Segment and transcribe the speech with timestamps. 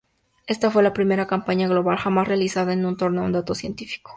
[0.47, 4.09] Esta fue la primera campaña global jamás realizada en torno a un dato científico.